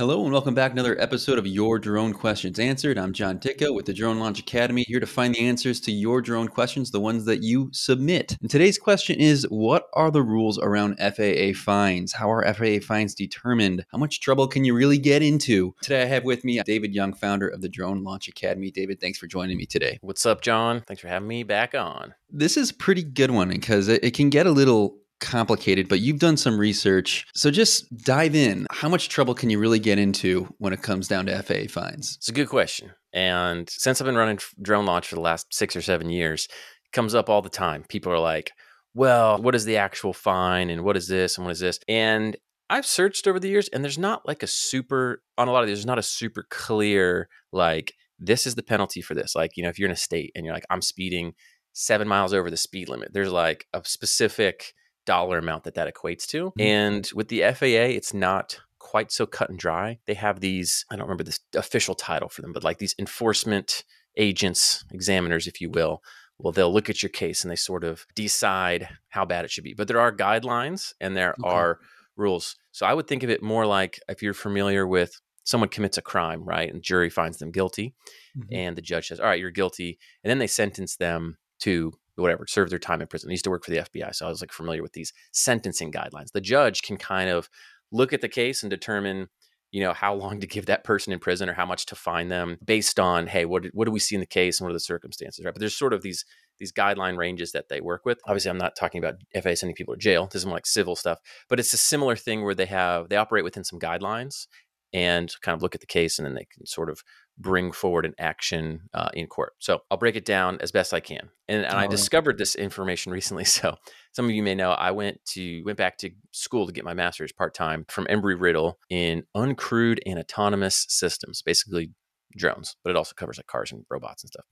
Hello 0.00 0.22
and 0.22 0.32
welcome 0.32 0.54
back 0.54 0.70
to 0.70 0.76
another 0.76 0.98
episode 0.98 1.38
of 1.38 1.46
Your 1.46 1.78
Drone 1.78 2.14
Questions 2.14 2.58
Answered. 2.58 2.96
I'm 2.96 3.12
John 3.12 3.38
Dickow 3.38 3.74
with 3.74 3.84
the 3.84 3.92
Drone 3.92 4.18
Launch 4.18 4.38
Academy, 4.38 4.82
here 4.88 4.98
to 4.98 5.06
find 5.06 5.34
the 5.34 5.46
answers 5.46 5.78
to 5.80 5.92
your 5.92 6.22
drone 6.22 6.48
questions, 6.48 6.90
the 6.90 6.98
ones 6.98 7.26
that 7.26 7.42
you 7.42 7.68
submit. 7.74 8.34
And 8.40 8.48
today's 8.48 8.78
question 8.78 9.20
is 9.20 9.46
What 9.50 9.88
are 9.92 10.10
the 10.10 10.22
rules 10.22 10.58
around 10.58 10.96
FAA 10.98 11.52
fines? 11.54 12.14
How 12.14 12.32
are 12.32 12.42
FAA 12.54 12.78
fines 12.82 13.14
determined? 13.14 13.84
How 13.92 13.98
much 13.98 14.20
trouble 14.20 14.48
can 14.48 14.64
you 14.64 14.74
really 14.74 14.96
get 14.96 15.22
into? 15.22 15.74
Today 15.82 16.00
I 16.00 16.06
have 16.06 16.24
with 16.24 16.46
me 16.46 16.62
David 16.64 16.94
Young, 16.94 17.12
founder 17.12 17.48
of 17.48 17.60
the 17.60 17.68
Drone 17.68 18.02
Launch 18.02 18.26
Academy. 18.26 18.70
David, 18.70 19.02
thanks 19.02 19.18
for 19.18 19.26
joining 19.26 19.58
me 19.58 19.66
today. 19.66 19.98
What's 20.00 20.24
up, 20.24 20.40
John? 20.40 20.82
Thanks 20.86 21.02
for 21.02 21.08
having 21.08 21.28
me 21.28 21.42
back 21.42 21.74
on. 21.74 22.14
This 22.30 22.56
is 22.56 22.70
a 22.70 22.74
pretty 22.74 23.02
good 23.02 23.32
one 23.32 23.50
because 23.50 23.88
it, 23.88 24.02
it 24.02 24.14
can 24.14 24.30
get 24.30 24.46
a 24.46 24.50
little 24.50 24.96
complicated, 25.20 25.88
but 25.88 26.00
you've 26.00 26.18
done 26.18 26.36
some 26.36 26.58
research. 26.58 27.26
So 27.34 27.50
just 27.50 27.94
dive 28.04 28.34
in. 28.34 28.66
How 28.70 28.88
much 28.88 29.08
trouble 29.08 29.34
can 29.34 29.50
you 29.50 29.58
really 29.58 29.78
get 29.78 29.98
into 29.98 30.52
when 30.58 30.72
it 30.72 30.82
comes 30.82 31.08
down 31.08 31.26
to 31.26 31.42
FAA 31.42 31.68
fines? 31.68 32.16
It's 32.16 32.28
a 32.28 32.32
good 32.32 32.48
question. 32.48 32.92
And 33.12 33.68
since 33.70 34.00
I've 34.00 34.06
been 34.06 34.16
running 34.16 34.38
drone 34.60 34.86
launch 34.86 35.08
for 35.08 35.14
the 35.14 35.20
last 35.20 35.52
six 35.52 35.76
or 35.76 35.82
seven 35.82 36.10
years, 36.10 36.48
it 36.84 36.92
comes 36.92 37.14
up 37.14 37.28
all 37.28 37.42
the 37.42 37.48
time. 37.48 37.84
People 37.88 38.12
are 38.12 38.18
like, 38.18 38.52
well, 38.94 39.40
what 39.40 39.54
is 39.54 39.64
the 39.64 39.76
actual 39.76 40.12
fine 40.12 40.70
and 40.70 40.82
what 40.82 40.96
is 40.96 41.08
this 41.08 41.36
and 41.36 41.46
what 41.46 41.52
is 41.52 41.60
this? 41.60 41.78
And 41.86 42.36
I've 42.68 42.86
searched 42.86 43.26
over 43.26 43.40
the 43.40 43.48
years 43.48 43.68
and 43.68 43.82
there's 43.82 43.98
not 43.98 44.26
like 44.26 44.42
a 44.42 44.46
super, 44.46 45.22
on 45.36 45.48
a 45.48 45.52
lot 45.52 45.62
of 45.62 45.66
these, 45.66 45.78
there's 45.78 45.86
not 45.86 45.98
a 45.98 46.02
super 46.02 46.46
clear, 46.50 47.28
like, 47.52 47.94
this 48.18 48.46
is 48.46 48.54
the 48.54 48.62
penalty 48.62 49.00
for 49.00 49.14
this. 49.14 49.34
Like, 49.34 49.56
you 49.56 49.62
know, 49.62 49.70
if 49.70 49.78
you're 49.78 49.88
in 49.88 49.94
a 49.94 49.96
state 49.96 50.30
and 50.34 50.44
you're 50.44 50.54
like, 50.54 50.66
I'm 50.70 50.82
speeding 50.82 51.32
seven 51.72 52.06
miles 52.06 52.34
over 52.34 52.50
the 52.50 52.56
speed 52.56 52.88
limit, 52.88 53.12
there's 53.12 53.32
like 53.32 53.66
a 53.72 53.82
specific 53.84 54.74
dollar 55.06 55.38
amount 55.38 55.64
that 55.64 55.74
that 55.74 55.92
equates 55.92 56.26
to. 56.28 56.46
Mm-hmm. 56.46 56.60
And 56.60 57.10
with 57.14 57.28
the 57.28 57.42
FAA, 57.42 57.96
it's 57.96 58.14
not 58.14 58.60
quite 58.78 59.12
so 59.12 59.26
cut 59.26 59.50
and 59.50 59.58
dry. 59.58 59.98
They 60.06 60.14
have 60.14 60.40
these, 60.40 60.84
I 60.90 60.96
don't 60.96 61.06
remember 61.06 61.24
this 61.24 61.40
official 61.54 61.94
title 61.94 62.28
for 62.28 62.42
them, 62.42 62.52
but 62.52 62.64
like 62.64 62.78
these 62.78 62.94
enforcement 62.98 63.84
agents, 64.16 64.84
examiners, 64.92 65.46
if 65.46 65.60
you 65.60 65.70
will. 65.70 66.02
Well, 66.38 66.52
they'll 66.52 66.72
look 66.72 66.88
at 66.88 67.02
your 67.02 67.10
case 67.10 67.44
and 67.44 67.50
they 67.50 67.56
sort 67.56 67.84
of 67.84 68.06
decide 68.14 68.88
how 69.08 69.26
bad 69.26 69.44
it 69.44 69.50
should 69.50 69.64
be. 69.64 69.74
But 69.74 69.88
there 69.88 70.00
are 70.00 70.14
guidelines 70.14 70.94
and 71.00 71.16
there 71.16 71.34
okay. 71.38 71.48
are 71.48 71.78
rules. 72.16 72.56
So 72.72 72.86
I 72.86 72.94
would 72.94 73.06
think 73.06 73.22
of 73.22 73.30
it 73.30 73.42
more 73.42 73.66
like 73.66 74.00
if 74.08 74.22
you're 74.22 74.34
familiar 74.34 74.86
with 74.86 75.20
someone 75.44 75.68
commits 75.68 75.98
a 75.98 76.02
crime, 76.02 76.42
right? 76.44 76.72
And 76.72 76.82
jury 76.82 77.10
finds 77.10 77.38
them 77.38 77.50
guilty. 77.50 77.94
Mm-hmm. 78.36 78.54
And 78.54 78.76
the 78.76 78.82
judge 78.82 79.08
says, 79.08 79.20
All 79.20 79.26
right, 79.26 79.38
you're 79.38 79.50
guilty. 79.50 79.98
And 80.22 80.30
then 80.30 80.38
they 80.38 80.46
sentence 80.46 80.96
them 80.96 81.36
to 81.60 81.92
whatever, 82.16 82.46
serve 82.46 82.70
their 82.70 82.78
time 82.78 83.00
in 83.00 83.06
prison. 83.06 83.30
I 83.30 83.32
used 83.32 83.44
to 83.44 83.50
work 83.50 83.64
for 83.64 83.70
the 83.70 83.78
FBI, 83.78 84.14
so 84.14 84.26
I 84.26 84.28
was 84.28 84.40
like 84.40 84.52
familiar 84.52 84.82
with 84.82 84.92
these 84.92 85.12
sentencing 85.32 85.92
guidelines. 85.92 86.32
The 86.32 86.40
judge 86.40 86.82
can 86.82 86.96
kind 86.96 87.30
of 87.30 87.48
look 87.92 88.12
at 88.12 88.20
the 88.20 88.28
case 88.28 88.62
and 88.62 88.70
determine, 88.70 89.28
you 89.72 89.80
know, 89.82 89.92
how 89.92 90.14
long 90.14 90.40
to 90.40 90.46
give 90.46 90.66
that 90.66 90.84
person 90.84 91.12
in 91.12 91.18
prison 91.18 91.48
or 91.48 91.54
how 91.54 91.66
much 91.66 91.86
to 91.86 91.94
fine 91.94 92.28
them 92.28 92.58
based 92.64 93.00
on, 93.00 93.26
hey, 93.26 93.44
what 93.44 93.66
what 93.72 93.86
do 93.86 93.90
we 93.90 94.00
see 94.00 94.14
in 94.14 94.20
the 94.20 94.26
case 94.26 94.60
and 94.60 94.66
what 94.66 94.70
are 94.70 94.74
the 94.74 94.80
circumstances, 94.80 95.44
right? 95.44 95.54
But 95.54 95.60
there's 95.60 95.76
sort 95.76 95.92
of 95.92 96.02
these 96.02 96.24
these 96.58 96.72
guideline 96.72 97.16
ranges 97.16 97.52
that 97.52 97.68
they 97.68 97.80
work 97.80 98.04
with. 98.04 98.18
Obviously, 98.26 98.50
I'm 98.50 98.58
not 98.58 98.76
talking 98.76 99.02
about 99.02 99.16
FAA 99.34 99.54
sending 99.54 99.74
people 99.74 99.94
to 99.94 100.00
jail. 100.00 100.26
This 100.26 100.42
is 100.42 100.46
more 100.46 100.56
like 100.56 100.66
civil 100.66 100.94
stuff, 100.96 101.18
but 101.48 101.58
it's 101.58 101.72
a 101.72 101.78
similar 101.78 102.16
thing 102.16 102.42
where 102.44 102.54
they 102.54 102.66
have 102.66 103.08
they 103.08 103.16
operate 103.16 103.44
within 103.44 103.64
some 103.64 103.78
guidelines 103.78 104.46
and 104.92 105.32
kind 105.42 105.54
of 105.54 105.62
look 105.62 105.74
at 105.74 105.80
the 105.80 105.86
case 105.86 106.18
and 106.18 106.26
then 106.26 106.34
they 106.34 106.46
can 106.52 106.66
sort 106.66 106.90
of 106.90 107.02
bring 107.40 107.72
forward 107.72 108.04
an 108.04 108.14
action 108.18 108.82
uh, 108.92 109.08
in 109.14 109.26
court. 109.26 109.54
So 109.58 109.80
I'll 109.90 109.96
break 109.96 110.14
it 110.14 110.24
down 110.24 110.58
as 110.60 110.70
best 110.70 110.92
I 110.92 111.00
can. 111.00 111.30
And, 111.48 111.64
and 111.64 111.74
I 111.74 111.86
discovered 111.86 112.38
this 112.38 112.54
information 112.54 113.12
recently. 113.12 113.44
So 113.44 113.76
some 114.12 114.26
of 114.26 114.30
you 114.30 114.42
may 114.42 114.54
know 114.54 114.72
I 114.72 114.90
went 114.90 115.24
to 115.30 115.62
went 115.64 115.78
back 115.78 115.96
to 115.98 116.10
school 116.32 116.66
to 116.66 116.72
get 116.72 116.84
my 116.84 116.94
master's 116.94 117.32
part 117.32 117.54
time 117.54 117.86
from 117.88 118.06
Embry 118.06 118.38
Riddle 118.38 118.78
in 118.90 119.24
uncrewed 119.36 119.98
and 120.04 120.18
autonomous 120.18 120.86
systems, 120.88 121.42
basically 121.42 121.90
drones, 122.36 122.76
but 122.84 122.90
it 122.90 122.96
also 122.96 123.14
covers 123.16 123.38
like 123.38 123.46
cars 123.46 123.72
and 123.72 123.84
robots 123.90 124.22
and 124.22 124.28
stuff. 124.28 124.44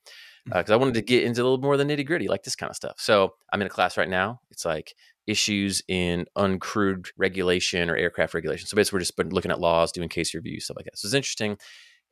Because 0.47 0.67
mm. 0.67 0.71
uh, 0.71 0.75
I 0.75 0.77
wanted 0.77 0.95
to 0.95 1.03
get 1.03 1.25
into 1.25 1.43
a 1.43 1.45
little 1.45 1.59
more 1.59 1.75
of 1.75 1.79
the 1.79 1.85
nitty 1.85 2.07
gritty, 2.07 2.29
like 2.29 2.43
this 2.43 2.57
kind 2.57 2.71
of 2.71 2.77
stuff. 2.77 2.95
So 2.99 3.35
I'm 3.53 3.61
in 3.61 3.67
a 3.67 3.71
class 3.71 3.97
right 3.97 4.09
now. 4.09 4.41
It's 4.51 4.65
like 4.65 4.95
issues 5.27 5.83
in 5.89 6.27
uncrewed 6.37 7.09
regulation 7.17 7.91
or 7.91 7.97
aircraft 7.97 8.35
regulation. 8.35 8.67
So 8.67 8.77
basically, 8.77 8.97
we're 8.97 9.01
just 9.01 9.33
looking 9.33 9.51
at 9.51 9.61
laws, 9.61 9.93
doing 9.93 10.09
case 10.09 10.35
reviews, 10.35 10.65
stuff 10.65 10.77
like 10.77 10.87
that. 10.87 10.99
So 10.99 11.07
it's 11.07 11.15
interesting. 11.15 11.59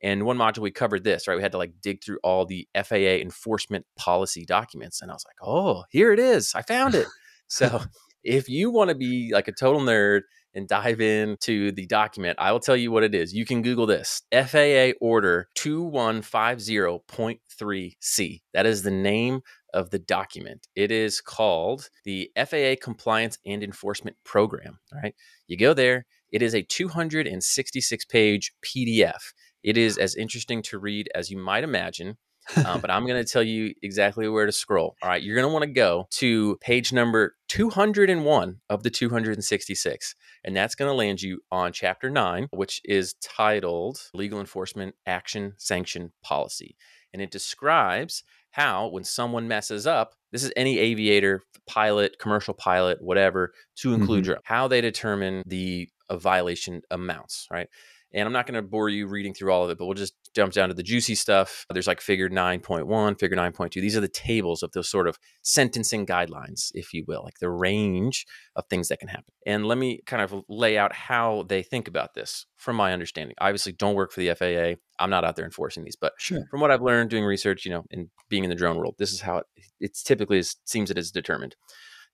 And 0.03 0.25
one 0.25 0.39
module 0.39 0.59
we 0.59 0.71
covered 0.71 1.05
this, 1.05 1.27
right? 1.27 1.37
We 1.37 1.43
had 1.43 1.53
to 1.53 1.59
like 1.59 1.73
dig 1.81 2.05
through 2.05 2.19
all 2.23 2.45
the 2.45 2.69
FAA 2.75 3.17
enforcement 3.21 3.87
policy 3.97 4.45
documents. 4.45 5.01
And 5.01 5.11
I 5.11 5.15
was 5.15 5.25
like, 5.27 5.37
oh, 5.43 5.85
here 5.91 6.13
it 6.13 6.19
is. 6.19 6.53
I 6.55 6.61
found 6.63 6.95
it. 6.95 7.07
so 7.49 7.81
if 8.25 8.49
you 8.49 8.71
want 8.71 8.91
to 8.91 8.95
be 8.95 9.31
like 9.33 9.49
a 9.49 9.53
total 9.53 9.81
nerd 9.81 10.21
and 10.55 10.69
dive 10.69 11.01
into 11.01 11.73
the 11.73 11.87
document, 11.87 12.39
I 12.41 12.53
will 12.53 12.61
tell 12.61 12.77
you 12.77 12.91
what 12.91 13.05
it 13.05 13.15
is. 13.15 13.33
You 13.35 13.47
can 13.47 13.63
Google 13.63 13.87
this 13.87 14.23
FAA 14.33 14.91
Order 15.01 15.49
2150.3C. 15.57 18.41
That 18.53 18.67
is 18.67 18.83
the 18.83 18.91
name 18.91 19.41
of 19.73 19.91
the 19.91 19.99
document. 19.99 20.69
It 20.75 20.91
is 20.91 21.21
called 21.21 21.89
the 22.05 22.31
FAA 22.37 22.75
Compliance 22.81 23.39
and 23.45 23.63
Enforcement 23.63 24.17
Program. 24.25 24.79
All 24.93 25.01
right. 25.03 25.15
You 25.47 25.59
go 25.59 25.75
there, 25.75 26.07
it 26.33 26.43
is 26.43 26.55
a 26.55 26.63
266 26.63 28.05
page 28.07 28.53
PDF. 28.65 29.33
It 29.67 29.77
is 29.77 29.99
as 29.99 30.15
interesting 30.15 30.63
to 30.63 30.79
read 30.79 31.11
as 31.13 31.29
you 31.29 31.37
might 31.37 31.65
imagine. 31.65 32.17
um, 32.65 32.81
but 32.81 32.89
I'm 32.89 33.05
going 33.05 33.23
to 33.25 33.29
tell 33.29 33.43
you 33.43 33.75
exactly 33.83 34.29
where 34.29 34.47
to 34.47 34.53
scroll. 34.53 34.95
All 35.03 35.11
right, 35.11 35.21
you're 35.21 35.35
going 35.35 35.49
to 35.49 35.53
want 35.53 35.65
to 35.65 35.71
go 35.71 36.07
to 36.13 36.57
page 36.61 36.93
number 36.93 37.35
201 37.49 38.61
of 38.71 38.83
the 38.85 38.91
266, 38.91 40.15
and 40.45 40.57
that's 40.57 40.77
going 40.77 40.89
to 40.89 40.95
land 40.95 41.21
you 41.21 41.41
on 41.51 41.73
chapter 41.73 42.09
9, 42.09 42.47
which 42.53 42.81
is 42.85 43.15
titled 43.15 43.99
Legal 44.15 44.39
Enforcement 44.39 44.95
Action 45.05 45.55
Sanction 45.57 46.13
Policy. 46.23 46.77
And 47.13 47.21
it 47.21 47.33
describes 47.33 48.23
how, 48.53 48.87
when 48.87 49.03
someone 49.03 49.49
messes 49.49 49.85
up, 49.85 50.15
this 50.31 50.45
is 50.45 50.53
any 50.55 50.79
aviator, 50.79 51.43
pilot, 51.67 52.19
commercial 52.21 52.55
pilot, 52.55 53.03
whatever, 53.03 53.53
to 53.77 53.93
include 53.93 54.27
mm-hmm. 54.27 54.41
how 54.45 54.69
they 54.69 54.81
determine 54.81 55.43
the 55.47 55.89
uh, 56.09 56.17
violation 56.17 56.83
amounts, 56.91 57.49
right? 57.51 57.69
And 58.13 58.27
I'm 58.27 58.33
not 58.33 58.47
going 58.47 58.55
to 58.55 58.63
bore 58.63 58.89
you 58.89 59.07
reading 59.09 59.35
through 59.35 59.53
all 59.53 59.65
of 59.65 59.71
it, 59.71 59.79
but 59.79 59.87
we'll 59.87 59.95
just 59.95 60.15
jump 60.35 60.53
down 60.53 60.69
to 60.69 60.75
the 60.75 60.83
juicy 60.83 61.15
stuff. 61.15 61.67
There's 61.71 61.87
like 61.87 62.01
figure 62.01 62.29
9.1, 62.29 63.19
figure 63.19 63.37
9.2. 63.37 63.73
These 63.75 63.97
are 63.97 64.01
the 64.01 64.09
tables 64.09 64.63
of 64.63 64.73
those 64.73 64.89
sort 64.89 65.09
of 65.09 65.19
sentencing 65.43 66.07
guidelines, 66.07 66.71
if 66.75 66.95
you 66.95 67.05
will, 67.07 67.23
like 67.25 67.39
the 67.41 67.51
range 67.51 68.27
of 68.55 68.65
things 68.67 68.89
that 68.89 69.01
can 69.01 69.09
happen. 69.09 69.33
And 69.47 69.67
let 69.67 69.79
me 69.79 70.01
kind 70.07 70.23
of 70.23 70.45
lay 70.49 70.79
out 70.79 70.95
how 70.95 71.45
they 71.49 71.63
think 71.63 71.89
about 71.89 72.15
this 72.15 72.47
from 72.57 72.77
my 72.77 72.93
understanding. 72.93 73.35
I 73.41 73.49
obviously 73.49 73.73
don't 73.73 73.95
work 73.95 74.13
for 74.13 74.21
the 74.21 74.35
FAA. 74.35 74.81
I'm 75.03 75.11
not 75.11 75.25
out 75.25 75.37
there 75.37 75.45
enforcing 75.45 75.85
these, 75.85 75.97
but 75.97 76.13
sure. 76.19 76.47
from 76.51 76.61
what 76.61 76.71
I've 76.71 76.83
learned 76.83 77.11
doing 77.11 77.25
research, 77.25 77.65
you 77.65 77.71
know, 77.71 77.85
and 77.91 78.09
being 78.29 78.45
in 78.45 78.51
the 78.51 78.57
drone 78.57 78.77
world, 78.77 78.95
this 78.99 79.13
is 79.13 79.21
how 79.21 79.39
it, 79.39 79.47
it's 79.81 80.03
typically 80.03 80.39
it 80.39 80.55
seems 80.65 80.91
it 80.91 80.99
is 80.99 81.11
determined. 81.11 81.57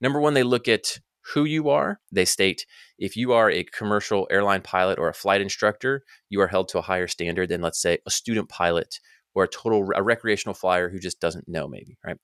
Number 0.01 0.21
one, 0.21 0.35
they 0.35 0.43
look 0.43 0.69
at 0.69 0.99
who 1.35 1.45
you 1.45 1.69
are. 1.69 2.01
They 2.11 2.25
state 2.25 2.67
if 2.99 3.17
you 3.17 3.33
are 3.33 3.51
a 3.51 3.65
commercial 3.65 4.27
airline 4.31 4.63
pilot 4.63 4.99
or 4.99 5.09
a 5.09 5.15
flight 5.15 5.41
instructor, 5.41 6.05
you 6.29 6.41
are 6.41 6.49
held 6.49 6.69
to 6.69 6.79
a 6.79 6.83
higher 6.83 7.09
standard 7.09 7.49
than, 7.49 7.61
let's 7.61 7.81
say, 7.81 7.99
a 8.07 8.11
student 8.11 8.49
pilot 8.49 9.01
or 9.35 9.45
a 9.45 9.49
total 9.49 9.89
a 9.97 10.03
recreational 10.03 10.55
flyer 10.55 10.89
who 10.89 10.99
just 10.99 11.21
doesn't 11.21 11.49
know, 11.49 11.67
maybe, 11.67 11.97
right? 12.05 12.17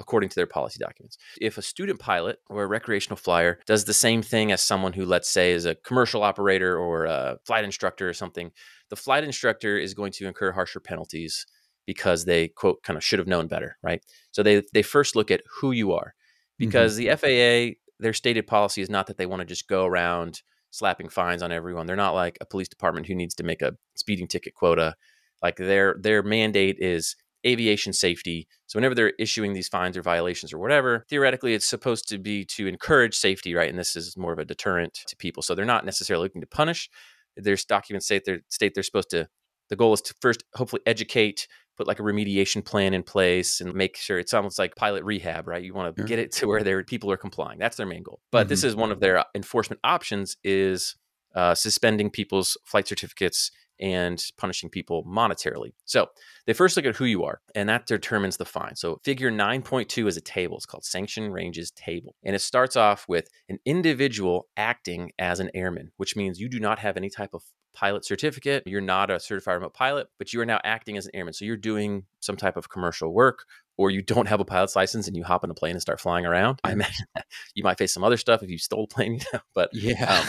According 0.00 0.28
to 0.30 0.34
their 0.34 0.46
policy 0.46 0.78
documents. 0.80 1.18
If 1.40 1.58
a 1.58 1.62
student 1.62 2.00
pilot 2.00 2.38
or 2.48 2.64
a 2.64 2.66
recreational 2.66 3.16
flyer 3.16 3.60
does 3.66 3.84
the 3.84 3.94
same 3.94 4.22
thing 4.22 4.50
as 4.50 4.60
someone 4.60 4.92
who, 4.92 5.04
let's 5.04 5.30
say, 5.30 5.52
is 5.52 5.66
a 5.66 5.74
commercial 5.74 6.22
operator 6.22 6.78
or 6.78 7.04
a 7.04 7.38
flight 7.46 7.64
instructor 7.64 8.08
or 8.08 8.14
something, 8.14 8.50
the 8.90 8.96
flight 8.96 9.24
instructor 9.24 9.78
is 9.78 9.94
going 9.94 10.12
to 10.12 10.26
incur 10.26 10.52
harsher 10.52 10.80
penalties 10.80 11.46
because 11.86 12.24
they, 12.24 12.48
quote, 12.48 12.82
kind 12.82 12.96
of 12.96 13.04
should 13.04 13.18
have 13.18 13.28
known 13.28 13.46
better, 13.46 13.76
right? 13.82 14.02
So 14.32 14.42
they, 14.42 14.62
they 14.72 14.82
first 14.82 15.16
look 15.16 15.30
at 15.30 15.42
who 15.60 15.72
you 15.72 15.92
are 15.92 16.14
because 16.58 16.98
mm-hmm. 16.98 17.10
the 17.20 17.74
FAA 17.74 17.78
their 18.00 18.12
stated 18.12 18.46
policy 18.46 18.82
is 18.82 18.90
not 18.90 19.06
that 19.06 19.16
they 19.16 19.26
want 19.26 19.40
to 19.40 19.46
just 19.46 19.68
go 19.68 19.86
around 19.86 20.42
slapping 20.70 21.08
fines 21.08 21.42
on 21.42 21.52
everyone. 21.52 21.86
They're 21.86 21.96
not 21.96 22.14
like 22.14 22.36
a 22.40 22.46
police 22.46 22.68
department 22.68 23.06
who 23.06 23.14
needs 23.14 23.34
to 23.36 23.44
make 23.44 23.62
a 23.62 23.76
speeding 23.94 24.26
ticket 24.26 24.54
quota. 24.54 24.94
Like 25.42 25.56
their 25.56 25.96
their 26.00 26.22
mandate 26.22 26.78
is 26.80 27.16
aviation 27.46 27.92
safety. 27.92 28.48
So 28.66 28.78
whenever 28.78 28.94
they're 28.94 29.12
issuing 29.18 29.52
these 29.52 29.68
fines 29.68 29.96
or 29.96 30.02
violations 30.02 30.52
or 30.52 30.58
whatever, 30.58 31.04
theoretically 31.08 31.54
it's 31.54 31.66
supposed 31.66 32.08
to 32.08 32.18
be 32.18 32.44
to 32.46 32.66
encourage 32.66 33.14
safety, 33.14 33.54
right? 33.54 33.68
And 33.68 33.78
this 33.78 33.94
is 33.94 34.16
more 34.16 34.32
of 34.32 34.38
a 34.38 34.44
deterrent 34.44 34.94
to 35.06 35.16
people. 35.16 35.42
So 35.42 35.54
they're 35.54 35.64
not 35.64 35.84
necessarily 35.84 36.24
looking 36.24 36.40
to 36.40 36.46
punish. 36.46 36.88
There's 37.36 37.64
documents 37.64 38.06
state 38.06 38.24
they're 38.24 38.40
state 38.48 38.74
they're 38.74 38.82
supposed 38.82 39.10
to 39.10 39.28
the 39.70 39.76
goal 39.76 39.94
is 39.94 40.00
to 40.02 40.14
first 40.20 40.44
hopefully 40.54 40.82
educate 40.86 41.46
put 41.76 41.86
like 41.86 42.00
a 42.00 42.02
remediation 42.02 42.64
plan 42.64 42.94
in 42.94 43.02
place 43.02 43.60
and 43.60 43.74
make 43.74 43.96
sure 43.96 44.18
it's 44.18 44.34
almost 44.34 44.58
like 44.58 44.76
pilot 44.76 45.04
rehab, 45.04 45.48
right? 45.48 45.62
You 45.62 45.74
want 45.74 45.96
to 45.96 46.04
get 46.04 46.18
it 46.18 46.32
to 46.32 46.46
where 46.46 46.62
their 46.62 46.82
people 46.84 47.10
are 47.10 47.16
complying. 47.16 47.58
That's 47.58 47.76
their 47.76 47.86
main 47.86 48.02
goal. 48.02 48.20
But 48.30 48.42
mm-hmm. 48.42 48.48
this 48.48 48.64
is 48.64 48.76
one 48.76 48.92
of 48.92 49.00
their 49.00 49.18
uh, 49.18 49.24
enforcement 49.34 49.80
options 49.84 50.36
is 50.44 50.96
uh, 51.34 51.54
suspending 51.54 52.10
people's 52.10 52.56
flight 52.64 52.86
certificates 52.86 53.50
and 53.80 54.22
punishing 54.38 54.70
people 54.70 55.04
monetarily. 55.04 55.72
So 55.84 56.06
they 56.46 56.52
first 56.52 56.76
look 56.76 56.86
at 56.86 56.94
who 56.94 57.04
you 57.04 57.24
are, 57.24 57.40
and 57.54 57.68
that 57.68 57.86
determines 57.86 58.36
the 58.36 58.44
fine. 58.44 58.76
So 58.76 59.00
figure 59.04 59.32
9.2 59.32 60.06
is 60.06 60.16
a 60.16 60.20
table. 60.20 60.56
It's 60.56 60.66
called 60.66 60.84
Sanction 60.84 61.32
Ranges 61.32 61.72
Table. 61.72 62.14
And 62.24 62.36
it 62.36 62.40
starts 62.40 62.76
off 62.76 63.04
with 63.08 63.28
an 63.48 63.58
individual 63.64 64.46
acting 64.56 65.10
as 65.18 65.40
an 65.40 65.50
airman, 65.54 65.90
which 65.96 66.14
means 66.14 66.38
you 66.38 66.48
do 66.48 66.60
not 66.60 66.78
have 66.78 66.96
any 66.96 67.10
type 67.10 67.30
of 67.34 67.42
pilot 67.74 68.04
certificate. 68.04 68.62
You're 68.66 68.80
not 68.80 69.10
a 69.10 69.20
certified 69.20 69.54
remote 69.54 69.74
pilot, 69.74 70.08
but 70.18 70.32
you 70.32 70.40
are 70.40 70.46
now 70.46 70.60
acting 70.64 70.96
as 70.96 71.06
an 71.06 71.12
airman. 71.14 71.34
So 71.34 71.44
you're 71.44 71.56
doing 71.56 72.04
some 72.20 72.36
type 72.36 72.56
of 72.56 72.68
commercial 72.68 73.12
work, 73.12 73.44
or 73.76 73.90
you 73.90 74.02
don't 74.02 74.28
have 74.28 74.40
a 74.40 74.44
pilot's 74.44 74.76
license 74.76 75.08
and 75.08 75.16
you 75.16 75.24
hop 75.24 75.44
in 75.44 75.50
a 75.50 75.54
plane 75.54 75.72
and 75.72 75.82
start 75.82 76.00
flying 76.00 76.24
around. 76.26 76.60
I 76.64 76.72
imagine 76.72 77.06
you 77.54 77.64
might 77.64 77.78
face 77.78 77.92
some 77.92 78.04
other 78.04 78.16
stuff 78.16 78.42
if 78.42 78.50
you 78.50 78.58
stole 78.58 78.84
a 78.84 78.86
plane, 78.88 79.14
you 79.20 79.26
know, 79.32 79.40
but 79.54 79.70
yeah. 79.72 80.20
Um, 80.20 80.28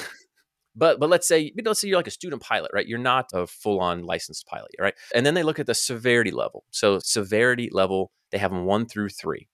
but 0.75 1.00
but 1.00 1.09
let's 1.09 1.27
say 1.27 1.53
let's 1.63 1.80
say 1.80 1.88
you're 1.88 1.97
like 1.97 2.07
a 2.07 2.12
student 2.12 2.42
pilot, 2.42 2.71
right? 2.74 2.88
You're 2.88 3.00
not 3.00 3.30
a 3.33 3.47
full 3.47 3.80
on 3.80 4.03
licensed 4.03 4.45
pilot, 4.45 4.71
right? 4.80 4.94
And 5.13 5.25
then 5.25 5.33
they 5.33 5.44
look 5.44 5.59
at 5.59 5.68
the 5.68 5.74
severity 5.74 6.31
level. 6.31 6.65
So 6.71 7.00
severity 7.00 7.69
level, 7.71 8.12
they 8.31 8.38
have 8.38 8.51
them 8.51 8.65
one 8.65 8.86
through 8.86 9.09
three. 9.09 9.47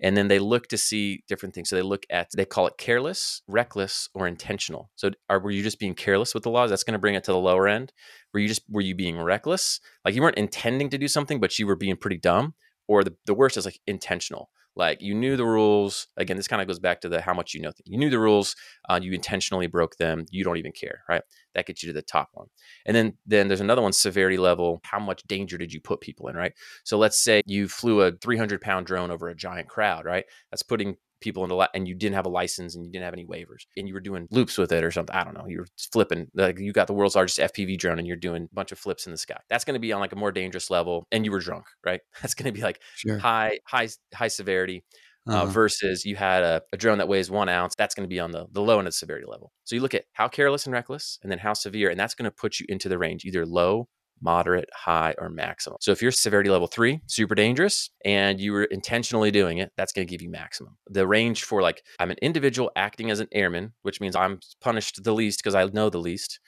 And 0.00 0.16
then 0.16 0.28
they 0.28 0.38
look 0.38 0.68
to 0.68 0.78
see 0.78 1.24
different 1.26 1.54
things. 1.54 1.68
So 1.68 1.76
they 1.76 1.82
look 1.82 2.04
at 2.10 2.28
they 2.36 2.44
call 2.44 2.66
it 2.66 2.78
careless, 2.78 3.42
reckless, 3.48 4.08
or 4.14 4.26
intentional. 4.26 4.90
So 4.96 5.10
are 5.28 5.40
were 5.40 5.50
you 5.50 5.62
just 5.62 5.78
being 5.78 5.94
careless 5.94 6.34
with 6.34 6.44
the 6.44 6.50
laws? 6.50 6.70
That's 6.70 6.84
going 6.84 6.92
to 6.92 6.98
bring 7.00 7.14
it 7.14 7.24
to 7.24 7.32
the 7.32 7.38
lower 7.38 7.66
end. 7.66 7.92
Were 8.32 8.40
you 8.40 8.48
just 8.48 8.62
were 8.68 8.80
you 8.80 8.94
being 8.94 9.20
reckless? 9.20 9.80
Like 10.04 10.14
you 10.14 10.22
weren't 10.22 10.38
intending 10.38 10.90
to 10.90 10.98
do 10.98 11.08
something, 11.08 11.40
but 11.40 11.58
you 11.58 11.66
were 11.66 11.76
being 11.76 11.96
pretty 11.96 12.18
dumb. 12.18 12.54
Or 12.86 13.04
the, 13.04 13.16
the 13.26 13.34
worst 13.34 13.56
is 13.56 13.66
like 13.66 13.80
intentional. 13.86 14.50
Like 14.78 15.02
you 15.02 15.14
knew 15.14 15.36
the 15.36 15.44
rules. 15.44 16.06
Again, 16.16 16.36
this 16.36 16.46
kind 16.48 16.62
of 16.62 16.68
goes 16.68 16.78
back 16.78 17.00
to 17.00 17.08
the 17.08 17.20
how 17.20 17.34
much 17.34 17.52
you 17.52 17.60
know. 17.60 17.72
Thing. 17.72 17.82
You 17.84 17.98
knew 17.98 18.10
the 18.10 18.18
rules. 18.20 18.54
Uh, 18.88 19.00
you 19.02 19.12
intentionally 19.12 19.66
broke 19.66 19.96
them. 19.96 20.24
You 20.30 20.44
don't 20.44 20.56
even 20.56 20.72
care, 20.72 21.02
right? 21.08 21.22
That 21.54 21.66
gets 21.66 21.82
you 21.82 21.88
to 21.88 21.92
the 21.92 22.00
top 22.00 22.28
one. 22.32 22.46
And 22.86 22.96
then 22.96 23.14
then 23.26 23.48
there's 23.48 23.60
another 23.60 23.82
one, 23.82 23.92
severity 23.92 24.38
level. 24.38 24.80
How 24.84 25.00
much 25.00 25.24
danger 25.24 25.58
did 25.58 25.72
you 25.72 25.80
put 25.80 26.00
people 26.00 26.28
in, 26.28 26.36
right? 26.36 26.52
So 26.84 26.96
let's 26.96 27.18
say 27.18 27.42
you 27.44 27.68
flew 27.68 28.02
a 28.02 28.12
300 28.12 28.60
pound 28.60 28.86
drone 28.86 29.10
over 29.10 29.28
a 29.28 29.34
giant 29.34 29.68
crowd, 29.68 30.04
right? 30.04 30.24
That's 30.50 30.62
putting 30.62 30.96
people 31.20 31.42
into 31.42 31.54
la- 31.54 31.68
and 31.74 31.86
you 31.88 31.94
didn't 31.94 32.14
have 32.14 32.26
a 32.26 32.30
license 32.30 32.74
and 32.74 32.84
you 32.84 32.90
didn't 32.90 33.04
have 33.04 33.14
any 33.14 33.24
waivers 33.24 33.66
and 33.76 33.88
you 33.88 33.94
were 33.94 34.00
doing 34.00 34.26
loops 34.30 34.58
with 34.58 34.72
it 34.72 34.84
or 34.84 34.90
something. 34.90 35.14
I 35.14 35.24
don't 35.24 35.34
know. 35.34 35.46
You 35.46 35.58
were 35.58 35.66
flipping 35.92 36.28
like 36.34 36.58
you 36.58 36.72
got 36.72 36.86
the 36.86 36.94
world's 36.94 37.16
largest 37.16 37.38
FPV 37.38 37.78
drone 37.78 37.98
and 37.98 38.06
you're 38.06 38.16
doing 38.16 38.48
a 38.50 38.54
bunch 38.54 38.72
of 38.72 38.78
flips 38.78 39.06
in 39.06 39.12
the 39.12 39.18
sky. 39.18 39.38
That's 39.48 39.64
going 39.64 39.74
to 39.74 39.80
be 39.80 39.92
on 39.92 40.00
like 40.00 40.12
a 40.12 40.16
more 40.16 40.32
dangerous 40.32 40.70
level 40.70 41.06
and 41.12 41.24
you 41.24 41.30
were 41.30 41.40
drunk, 41.40 41.66
right? 41.84 42.00
That's 42.22 42.34
going 42.34 42.52
to 42.52 42.52
be 42.52 42.62
like 42.62 42.80
sure. 42.96 43.18
high 43.18 43.58
high 43.64 43.88
high 44.14 44.28
severity. 44.28 44.84
Uh, 45.28 45.42
uh-huh. 45.42 45.46
versus 45.46 46.06
you 46.06 46.16
had 46.16 46.42
a, 46.42 46.62
a, 46.72 46.76
drone 46.78 46.96
that 46.96 47.08
weighs 47.08 47.30
one 47.30 47.50
ounce, 47.50 47.74
that's 47.76 47.94
going 47.94 48.04
to 48.04 48.08
be 48.08 48.18
on 48.18 48.30
the, 48.30 48.46
the 48.52 48.62
low 48.62 48.78
end 48.78 48.88
of 48.88 48.94
the 48.94 48.96
severity 48.96 49.26
level. 49.28 49.52
So 49.64 49.74
you 49.76 49.82
look 49.82 49.92
at 49.92 50.04
how 50.14 50.26
careless 50.26 50.64
and 50.64 50.72
reckless, 50.72 51.18
and 51.22 51.30
then 51.30 51.38
how 51.38 51.52
severe, 51.52 51.90
and 51.90 52.00
that's 52.00 52.14
going 52.14 52.24
to 52.24 52.30
put 52.30 52.58
you 52.58 52.66
into 52.70 52.88
the 52.88 52.96
range, 52.96 53.26
either 53.26 53.44
low 53.44 53.88
moderate, 54.20 54.68
high, 54.74 55.14
or 55.18 55.28
maximum. 55.28 55.78
So 55.80 55.92
if 55.92 56.02
you're 56.02 56.10
severity 56.10 56.50
level 56.50 56.66
three, 56.66 57.00
super 57.06 57.34
dangerous, 57.34 57.90
and 58.04 58.40
you 58.40 58.52
were 58.52 58.64
intentionally 58.64 59.30
doing 59.30 59.58
it, 59.58 59.72
that's 59.76 59.92
going 59.92 60.06
to 60.06 60.10
give 60.10 60.22
you 60.22 60.30
maximum. 60.30 60.76
The 60.88 61.06
range 61.06 61.44
for 61.44 61.62
like, 61.62 61.82
I'm 61.98 62.10
an 62.10 62.18
individual 62.22 62.70
acting 62.76 63.10
as 63.10 63.20
an 63.20 63.28
airman, 63.32 63.72
which 63.82 64.00
means 64.00 64.16
I'm 64.16 64.40
punished 64.60 65.02
the 65.02 65.14
least 65.14 65.40
because 65.42 65.54
I 65.54 65.64
know 65.66 65.90
the 65.90 65.98
least. 65.98 66.40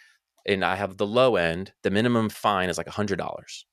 And 0.47 0.65
I 0.65 0.77
have 0.77 0.97
the 0.97 1.07
low 1.07 1.37
end, 1.37 1.73
the 1.83 1.91
minimum 1.91 2.31
fine 2.31 2.71
is 2.71 2.79
like 2.79 2.87
$100. 2.87 3.19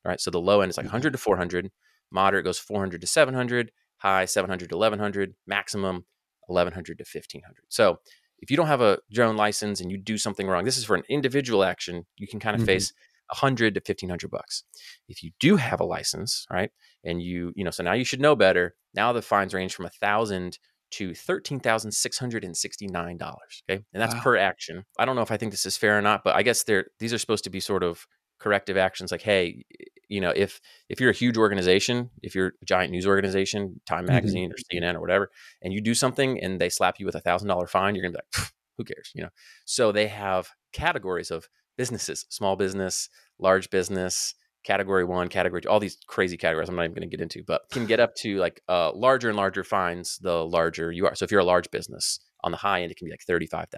Right. 0.04 0.20
So 0.20 0.30
the 0.30 0.42
low 0.42 0.62
end 0.62 0.70
is 0.70 0.78
like 0.78 0.86
100 0.86 1.10
mm-hmm. 1.10 1.14
to 1.14 1.18
400, 1.18 1.72
moderate 2.12 2.44
goes 2.44 2.60
400 2.60 3.02
to 3.02 3.08
700, 3.08 3.72
high 3.98 4.26
700 4.26 4.70
to 4.70 4.76
1100, 4.76 5.34
maximum 5.46 6.06
1100 6.48 6.98
to 6.98 7.04
1500. 7.04 7.56
So 7.70 8.00
if 8.40 8.52
you 8.52 8.58
don't 8.58 8.68
have 8.68 8.82
a 8.82 9.00
drone 9.12 9.36
license 9.36 9.82
and 9.82 9.92
you 9.92 9.98
do 9.98 10.18
something 10.18 10.48
wrong, 10.48 10.66
this 10.66 10.78
is 10.78 10.86
for 10.86 10.96
an 10.96 11.04
individual 11.10 11.64
action, 11.64 12.06
you 12.18 12.28
can 12.28 12.40
kind 12.40 12.56
of 12.56 12.62
mm-hmm. 12.62 12.68
face 12.68 12.94
100 13.29 13.75
to 13.75 13.79
1500 13.79 14.29
bucks. 14.29 14.63
If 15.07 15.24
you 15.24 15.31
do 15.39 15.56
have 15.57 15.79
a 15.79 15.85
license, 15.85 16.45
right? 16.51 16.71
And 17.03 17.21
you, 17.21 17.53
you 17.56 17.63
know, 17.63 17.71
so 17.71 17.83
now 17.83 17.94
you 17.94 18.03
should 18.03 18.21
know 18.21 18.35
better. 18.35 18.75
Now 18.94 19.13
the 19.13 19.21
fines 19.21 19.53
range 19.53 19.75
from 19.75 19.85
a 19.85 19.89
thousand 19.89 20.59
to 20.91 21.12
$13,669. 21.12 23.21
Okay. 23.69 23.69
And 23.69 23.83
that's 23.94 24.15
wow. 24.15 24.21
per 24.21 24.38
action. 24.38 24.85
I 24.97 25.06
don't 25.06 25.15
know 25.15 25.21
if 25.21 25.31
I 25.31 25.38
think 25.38 25.51
this 25.51 25.65
is 25.65 25.77
fair 25.77 25.97
or 25.97 26.01
not, 26.01 26.24
but 26.24 26.35
I 26.35 26.44
guess 26.44 26.63
they're, 26.63 26.88
these 27.00 27.13
are 27.13 27.18
supposed 27.18 27.44
to 27.45 27.50
be 27.50 27.59
sort 27.59 27.83
of 27.83 28.06
corrective 28.39 28.77
actions 28.77 29.12
like, 29.12 29.21
hey, 29.21 29.65
you 30.07 30.21
know, 30.21 30.31
if, 30.33 30.62
if 30.88 31.01
you're 31.01 31.09
a 31.09 31.13
huge 31.13 31.38
organization, 31.38 32.09
if 32.24 32.35
you're 32.35 32.53
a 32.62 32.65
giant 32.65 32.91
news 32.91 33.06
organization, 33.06 33.81
Time 33.85 34.06
mm-hmm. 34.06 34.13
Magazine 34.13 34.50
mm-hmm. 34.50 34.79
or 34.79 34.81
CNN 34.81 34.95
or 34.95 35.01
whatever, 35.01 35.29
and 35.62 35.74
you 35.74 35.81
do 35.81 35.94
something 35.94 36.41
and 36.41 36.62
they 36.62 36.69
slap 36.69 37.00
you 37.00 37.06
with 37.06 37.15
a 37.15 37.21
thousand 37.21 37.50
dollar 37.50 37.68
fine, 37.68 37.95
you're 37.95 38.03
going 38.03 38.13
to 38.13 38.19
be 38.19 38.39
like, 38.39 38.47
who 38.77 38.85
cares? 38.85 39.12
You 39.13 39.24
know? 39.24 39.29
So 39.65 39.91
they 39.91 40.07
have 40.07 40.50
categories 40.71 41.31
of 41.31 41.50
businesses, 41.77 42.25
small 42.29 42.56
business, 42.56 43.09
large 43.39 43.69
business, 43.69 44.35
category 44.63 45.06
one, 45.06 45.29
category 45.29 45.62
two, 45.62 45.69
all 45.69 45.79
these 45.79 45.97
crazy 46.07 46.38
categories 46.38 46.69
I'm 46.69 46.75
not 46.75 46.83
even 46.83 46.95
going 46.95 47.09
to 47.09 47.15
get 47.18 47.21
into, 47.21 47.44
but 47.44 47.62
can 47.71 47.85
get 47.85 48.00
up 48.00 48.15
to 48.15 48.38
like 48.38 48.62
uh, 48.68 48.91
larger 48.94 49.29
and 49.29 49.38
larger 49.38 49.63
fines 49.63 50.18
the 50.21 50.45
larger 50.45 50.91
you 50.91 51.06
are. 51.06 51.15
So 51.15 51.24
if 51.24 51.31
you're 51.31 51.41
a 51.41 51.45
large 51.45 51.71
business 51.71 52.19
on 52.44 52.51
the 52.51 52.57
high 52.57 52.81
end, 52.81 52.91
it 52.91 52.97
can 52.97 53.06
be 53.07 53.12
like 53.12 53.25
$35,000 53.27 53.69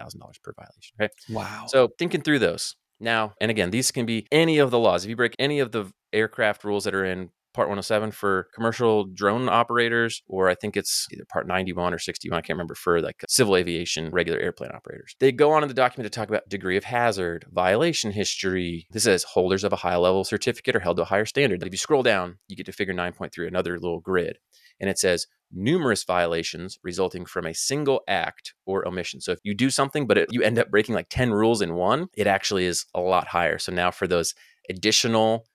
per 0.42 0.52
violation, 0.52 0.96
right? 0.98 1.10
Wow. 1.28 1.66
So 1.68 1.88
thinking 1.98 2.22
through 2.22 2.40
those 2.40 2.74
now, 2.98 3.34
and 3.40 3.50
again, 3.50 3.70
these 3.70 3.90
can 3.90 4.04
be 4.04 4.26
any 4.32 4.58
of 4.58 4.70
the 4.70 4.78
laws. 4.78 5.04
If 5.04 5.10
you 5.10 5.16
break 5.16 5.36
any 5.38 5.60
of 5.60 5.72
the 5.72 5.92
aircraft 6.12 6.64
rules 6.64 6.84
that 6.84 6.94
are 6.94 7.04
in 7.04 7.30
Part 7.52 7.68
107 7.68 8.12
for 8.12 8.48
commercial 8.54 9.04
drone 9.04 9.48
operators, 9.48 10.22
or 10.28 10.48
I 10.48 10.54
think 10.54 10.76
it's 10.76 11.06
either 11.12 11.24
Part 11.24 11.46
91 11.46 11.92
or 11.92 11.98
61, 11.98 12.38
I 12.38 12.40
can't 12.40 12.56
remember, 12.56 12.74
for 12.74 13.00
like 13.00 13.24
civil 13.28 13.56
aviation 13.56 14.10
regular 14.10 14.38
airplane 14.38 14.70
operators. 14.72 15.16
They 15.18 15.32
go 15.32 15.52
on 15.52 15.62
in 15.62 15.68
the 15.68 15.74
document 15.74 16.12
to 16.12 16.16
talk 16.16 16.28
about 16.28 16.48
degree 16.48 16.76
of 16.76 16.84
hazard, 16.84 17.46
violation 17.50 18.12
history. 18.12 18.86
This 18.90 19.04
says 19.04 19.24
holders 19.24 19.64
of 19.64 19.72
a 19.72 19.76
high 19.76 19.96
level 19.96 20.24
certificate 20.24 20.76
are 20.76 20.80
held 20.80 20.96
to 20.98 21.02
a 21.02 21.06
higher 21.06 21.26
standard. 21.26 21.62
If 21.62 21.72
you 21.72 21.78
scroll 21.78 22.02
down, 22.02 22.38
you 22.48 22.56
get 22.56 22.66
to 22.66 22.72
figure 22.72 22.94
9.3, 22.94 23.48
another 23.48 23.78
little 23.78 24.00
grid, 24.00 24.38
and 24.78 24.88
it 24.88 24.98
says 24.98 25.26
numerous 25.52 26.04
violations 26.04 26.78
resulting 26.82 27.24
from 27.26 27.46
a 27.46 27.54
single 27.54 28.02
act 28.06 28.54
or 28.66 28.86
omission. 28.86 29.20
So 29.20 29.32
if 29.32 29.40
you 29.42 29.54
do 29.54 29.70
something, 29.70 30.06
but 30.06 30.18
it, 30.18 30.28
you 30.30 30.42
end 30.42 30.58
up 30.58 30.70
breaking 30.70 30.94
like 30.94 31.08
10 31.10 31.32
rules 31.32 31.60
in 31.60 31.74
one, 31.74 32.06
it 32.16 32.26
actually 32.26 32.66
is 32.66 32.86
a 32.94 33.00
lot 33.00 33.28
higher. 33.28 33.58
So 33.58 33.72
now 33.72 33.90
for 33.90 34.06
those 34.06 34.34
additional 34.68 35.46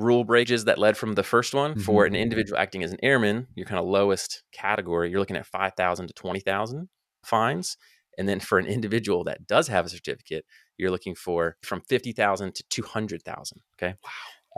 rule 0.00 0.24
breaches 0.24 0.64
that 0.64 0.78
led 0.78 0.96
from 0.96 1.14
the 1.14 1.22
first 1.22 1.54
one 1.54 1.72
mm-hmm. 1.72 1.80
for 1.80 2.04
an 2.04 2.14
individual 2.14 2.58
acting 2.58 2.82
as 2.82 2.92
an 2.92 2.98
airman, 3.02 3.46
your 3.54 3.66
kind 3.66 3.78
of 3.78 3.86
lowest 3.86 4.42
category, 4.52 5.10
you're 5.10 5.20
looking 5.20 5.36
at 5.36 5.46
5,000 5.46 6.06
to 6.08 6.14
20,000 6.14 6.88
fines. 7.24 7.76
And 8.18 8.28
then 8.28 8.40
for 8.40 8.58
an 8.58 8.66
individual 8.66 9.24
that 9.24 9.46
does 9.46 9.68
have 9.68 9.86
a 9.86 9.88
certificate, 9.88 10.44
you're 10.76 10.90
looking 10.90 11.14
for 11.14 11.56
from 11.62 11.82
50,000 11.88 12.54
to 12.54 12.64
200,000. 12.68 13.60
Okay. 13.76 13.94
Wow. 14.02 14.10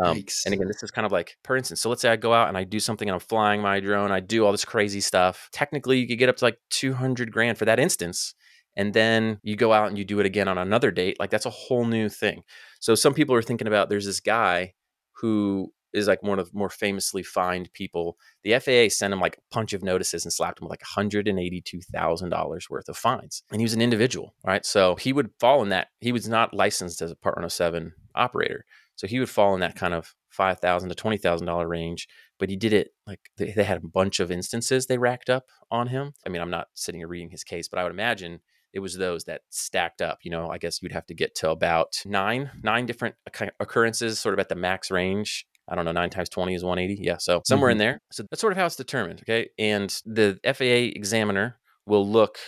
Um, 0.04 0.24
and 0.46 0.54
again, 0.54 0.68
this 0.68 0.82
is 0.82 0.90
kind 0.90 1.04
of 1.04 1.12
like, 1.12 1.36
for 1.44 1.54
instance, 1.54 1.82
so 1.82 1.90
let's 1.90 2.00
say 2.00 2.08
I 2.08 2.16
go 2.16 2.32
out 2.32 2.48
and 2.48 2.56
I 2.56 2.64
do 2.64 2.80
something 2.80 3.08
and 3.08 3.14
I'm 3.14 3.20
flying 3.20 3.60
my 3.60 3.78
drone, 3.78 4.10
I 4.10 4.20
do 4.20 4.44
all 4.44 4.52
this 4.52 4.64
crazy 4.64 5.00
stuff. 5.00 5.50
Technically, 5.52 5.98
you 5.98 6.08
could 6.08 6.18
get 6.18 6.30
up 6.30 6.36
to 6.38 6.44
like 6.46 6.58
200 6.70 7.30
grand 7.30 7.58
for 7.58 7.66
that 7.66 7.78
instance. 7.78 8.34
And 8.74 8.94
then 8.94 9.38
you 9.42 9.54
go 9.54 9.72
out 9.72 9.88
and 9.88 9.98
you 9.98 10.04
do 10.04 10.18
it 10.18 10.24
again 10.24 10.48
on 10.48 10.56
another 10.56 10.90
date. 10.90 11.20
Like 11.20 11.28
that's 11.28 11.44
a 11.44 11.50
whole 11.50 11.84
new 11.84 12.08
thing. 12.08 12.42
So 12.80 12.94
some 12.94 13.12
people 13.12 13.34
are 13.34 13.42
thinking 13.42 13.66
about 13.66 13.90
there's 13.90 14.06
this 14.06 14.20
guy 14.20 14.72
who 15.20 15.72
is 15.92 16.08
like 16.08 16.22
one 16.22 16.38
of 16.38 16.50
the 16.50 16.58
more 16.58 16.70
famously 16.70 17.22
fined 17.22 17.72
people. 17.72 18.16
The 18.44 18.58
FAA 18.58 18.88
sent 18.88 19.12
him 19.12 19.20
like 19.20 19.36
a 19.36 19.54
bunch 19.54 19.72
of 19.72 19.82
notices 19.82 20.24
and 20.24 20.32
slapped 20.32 20.60
him 20.60 20.66
with 20.66 20.70
like 20.70 20.80
$182,000 20.96 22.70
worth 22.70 22.88
of 22.88 22.96
fines. 22.96 23.42
And 23.50 23.60
he 23.60 23.64
was 23.64 23.74
an 23.74 23.82
individual, 23.82 24.34
right? 24.44 24.64
So 24.64 24.96
he 24.96 25.12
would 25.12 25.30
fall 25.38 25.62
in 25.62 25.68
that. 25.68 25.88
He 26.00 26.12
was 26.12 26.28
not 26.28 26.54
licensed 26.54 27.02
as 27.02 27.10
a 27.10 27.16
Part 27.16 27.36
107 27.36 27.92
operator. 28.14 28.64
So 28.96 29.06
he 29.06 29.18
would 29.18 29.30
fall 29.30 29.54
in 29.54 29.60
that 29.60 29.76
kind 29.76 29.94
of 29.94 30.14
$5,000 30.38 30.88
to 30.88 30.94
twenty 30.94 31.18
thousand 31.18 31.46
dollar 31.46 31.68
range. 31.68 32.08
But 32.38 32.48
he 32.50 32.56
did 32.56 32.72
it 32.72 32.90
like 33.06 33.20
they, 33.36 33.52
they, 33.52 33.64
had 33.64 33.78
a 33.78 33.86
bunch 33.86 34.18
of 34.18 34.30
instances 34.30 34.86
they 34.86 34.98
racked 34.98 35.30
up 35.30 35.44
on 35.70 35.88
him. 35.88 36.12
I 36.26 36.30
mean, 36.30 36.42
I'm 36.42 36.50
not 36.50 36.68
sitting 36.74 37.00
here 37.00 37.08
reading 37.08 37.30
his 37.30 37.44
case, 37.44 37.68
but 37.68 37.78
I 37.78 37.84
would 37.84 37.92
imagine 37.92 38.40
it 38.72 38.80
was 38.80 38.96
those 38.96 39.24
that 39.24 39.42
stacked 39.50 40.02
up. 40.02 40.18
You 40.22 40.30
know, 40.30 40.50
I 40.50 40.58
guess 40.58 40.82
you'd 40.82 40.92
have 40.92 41.06
to 41.06 41.14
get 41.14 41.34
to 41.36 41.50
about 41.50 42.02
nine 42.04 42.50
nine 42.62 42.86
different 42.86 43.16
occurrences, 43.60 44.18
sort 44.18 44.34
of 44.34 44.38
at 44.38 44.48
the 44.48 44.54
max 44.56 44.90
range. 44.90 45.46
I 45.68 45.74
don't 45.74 45.84
know, 45.84 45.92
nine 45.92 46.10
times 46.10 46.28
20 46.28 46.54
is 46.54 46.64
180. 46.64 47.02
Yeah. 47.02 47.18
So 47.18 47.40
somewhere 47.46 47.68
mm-hmm. 47.68 47.72
in 47.72 47.78
there. 47.78 48.00
So 48.10 48.24
that's 48.30 48.40
sort 48.40 48.52
of 48.52 48.58
how 48.58 48.66
it's 48.66 48.76
determined. 48.76 49.20
Okay. 49.22 49.50
And 49.58 49.90
the 50.04 50.38
FAA 50.44 50.96
examiner 50.98 51.56
will 51.86 52.06
look 52.06 52.38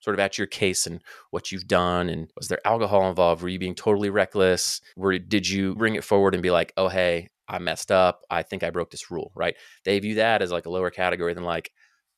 sort 0.00 0.14
of 0.14 0.20
at 0.20 0.36
your 0.36 0.46
case 0.46 0.86
and 0.86 1.00
what 1.30 1.50
you've 1.50 1.66
done 1.66 2.10
and 2.10 2.30
was 2.36 2.48
there 2.48 2.60
alcohol 2.66 3.08
involved 3.08 3.42
were 3.42 3.48
you 3.48 3.58
being 3.58 3.74
totally 3.74 4.10
reckless 4.10 4.82
were 4.96 5.18
did 5.18 5.48
you 5.48 5.74
bring 5.76 5.94
it 5.94 6.04
forward 6.04 6.34
and 6.34 6.42
be 6.42 6.50
like 6.50 6.74
oh 6.76 6.88
hey 6.88 7.26
i 7.48 7.58
messed 7.58 7.90
up 7.90 8.20
i 8.28 8.42
think 8.42 8.62
i 8.62 8.68
broke 8.68 8.90
this 8.90 9.10
rule 9.10 9.32
right 9.34 9.56
they 9.86 9.98
view 9.98 10.16
that 10.16 10.42
as 10.42 10.52
like 10.52 10.66
a 10.66 10.70
lower 10.70 10.90
category 10.90 11.32
than 11.32 11.42
like 11.42 11.70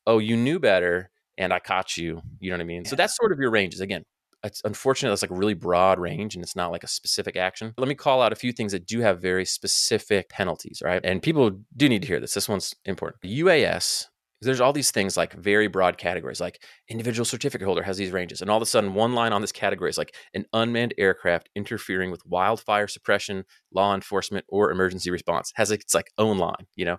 oh 0.05 0.19
you 0.19 0.37
knew 0.37 0.59
better 0.59 1.11
and 1.39 1.53
i 1.53 1.59
caught 1.59 1.97
you 1.97 2.21
you 2.41 2.51
know 2.51 2.57
what 2.57 2.63
i 2.63 2.65
mean? 2.65 2.83
Yeah. 2.85 2.91
so 2.91 2.97
that's 2.97 3.17
sort 3.17 3.33
of 3.33 3.39
your 3.39 3.51
ranges. 3.51 3.81
Again 3.81 4.05
it's 4.45 4.63
unfortunate 4.65 5.11
that's 5.11 5.23
like 5.23 5.31
a 5.31 5.35
really 5.35 5.55
broad 5.55 5.99
range 5.99 6.35
and 6.35 6.43
it's 6.45 6.55
not 6.55 6.71
like 6.71 6.85
a 6.85 6.89
specific 6.89 7.37
action. 7.37 7.75
Let 7.79 7.89
me 7.89 7.95
call 7.95 8.23
out 8.23 8.33
a 8.33 8.37
few 8.37 8.53
things 8.53 8.73
that 8.73 8.87
do 8.87 9.01
have 9.01 9.21
very 9.21 9.45
specific 9.45 10.29
penalties 10.29 10.83
right? 10.85 11.01
And 11.05 11.23
people 11.23 11.59
do 11.77 11.89
need 11.89 12.03
to 12.03 12.09
hear 12.09 12.21
this. 12.21 12.35
This 12.35 12.49
one's 12.49 12.75
important. 12.85 13.23
Uas 13.23 14.07
there's 14.43 14.61
all 14.61 14.73
these 14.73 14.91
things 14.91 15.17
like 15.17 15.33
very 15.33 15.67
broad 15.67 15.97
categories 15.97 16.43
like 16.43 16.63
individual 16.91 17.25
certificate 17.25 17.65
holder 17.65 17.83
has 17.83 17.97
these 17.97 18.13
ranges 18.13 18.43
and 18.43 18.51
all 18.51 18.59
of 18.59 18.63
a 18.63 18.67
sudden 18.67 18.93
one 18.93 19.15
line 19.15 19.33
on 19.33 19.41
this 19.41 19.51
category 19.51 19.89
is 19.89 19.97
like 19.97 20.15
an 20.35 20.45
unmanned 20.53 20.93
aircraft 20.99 21.49
interfering 21.57 22.11
with 22.11 22.25
wildfire 22.27 22.87
suppression 22.87 23.45
law 23.73 23.95
enforcement 23.95 24.45
or 24.49 24.71
emergency 24.71 25.11
response 25.11 25.53
has 25.57 25.71
its 25.71 25.95
like 25.95 26.13
own 26.19 26.37
line 26.37 26.67
you 26.77 26.85
know? 26.85 26.99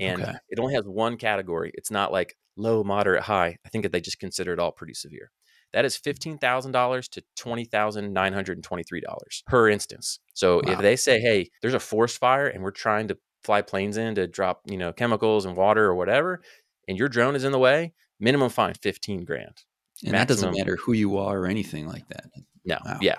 And 0.00 0.22
okay. 0.22 0.34
it 0.48 0.60
only 0.60 0.74
has 0.74 0.84
one 0.84 1.16
category. 1.16 1.72
It's 1.74 1.90
not 1.90 2.12
like 2.12 2.36
low 2.58 2.84
moderate 2.84 3.22
high 3.22 3.56
i 3.64 3.68
think 3.68 3.82
that 3.82 3.92
they 3.92 4.00
just 4.00 4.18
consider 4.18 4.52
it 4.52 4.58
all 4.58 4.72
pretty 4.72 4.94
severe 4.94 5.30
that 5.72 5.84
is 5.84 5.96
mm. 5.96 6.38
$15,000 6.38 7.08
to 7.10 7.22
$20,923 7.38 9.44
per 9.46 9.68
instance. 9.68 10.20
So 10.34 10.60
wow. 10.64 10.72
if 10.72 10.78
they 10.80 10.96
say, 10.96 11.20
hey, 11.20 11.50
there's 11.60 11.74
a 11.74 11.80
forest 11.80 12.18
fire 12.18 12.46
and 12.46 12.62
we're 12.62 12.70
trying 12.70 13.08
to 13.08 13.18
fly 13.42 13.62
planes 13.62 13.96
in 13.96 14.14
to 14.16 14.26
drop, 14.26 14.62
you 14.66 14.78
know, 14.78 14.92
chemicals 14.92 15.44
and 15.44 15.56
water 15.56 15.84
or 15.84 15.94
whatever, 15.94 16.42
and 16.86 16.98
your 16.98 17.08
drone 17.08 17.36
is 17.36 17.44
in 17.44 17.52
the 17.52 17.58
way, 17.58 17.92
minimum 18.18 18.50
fine 18.50 18.74
15 18.74 19.24
grand. 19.24 19.64
And 20.02 20.12
Maximum, 20.12 20.12
that 20.12 20.28
doesn't 20.28 20.56
matter 20.56 20.76
who 20.76 20.92
you 20.92 21.18
are 21.18 21.38
or 21.38 21.46
anything 21.46 21.86
like 21.86 22.08
that. 22.08 22.26
No. 22.64 22.78
Wow. 22.84 22.98
Yeah. 23.00 23.16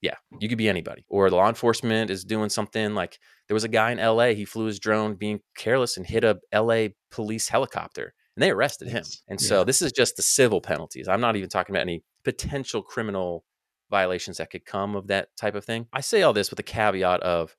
Yeah. 0.00 0.16
You 0.40 0.48
could 0.48 0.58
be 0.58 0.68
anybody. 0.68 1.04
Or 1.08 1.30
law 1.30 1.48
enforcement 1.48 2.10
is 2.10 2.24
doing 2.24 2.48
something 2.48 2.94
like 2.94 3.18
there 3.46 3.54
was 3.54 3.64
a 3.64 3.68
guy 3.68 3.92
in 3.92 3.98
LA, 3.98 4.28
he 4.28 4.44
flew 4.44 4.64
his 4.64 4.80
drone 4.80 5.14
being 5.14 5.40
careless 5.56 5.96
and 5.96 6.06
hit 6.06 6.24
a 6.24 6.40
LA 6.52 6.88
police 7.10 7.48
helicopter 7.48 8.14
and 8.36 8.42
they 8.42 8.50
arrested 8.50 8.88
him. 8.88 9.04
And 9.28 9.40
so 9.40 9.58
yeah. 9.58 9.64
this 9.64 9.82
is 9.82 9.92
just 9.92 10.16
the 10.16 10.22
civil 10.22 10.60
penalties. 10.60 11.08
I'm 11.08 11.20
not 11.20 11.36
even 11.36 11.48
talking 11.48 11.74
about 11.74 11.82
any 11.82 12.02
potential 12.24 12.82
criminal 12.82 13.44
violations 13.90 14.38
that 14.38 14.50
could 14.50 14.64
come 14.64 14.96
of 14.96 15.08
that 15.08 15.28
type 15.36 15.54
of 15.54 15.64
thing. 15.64 15.86
I 15.92 16.00
say 16.00 16.22
all 16.22 16.32
this 16.32 16.50
with 16.50 16.58
a 16.58 16.64
caveat 16.64 17.20
of 17.20 17.54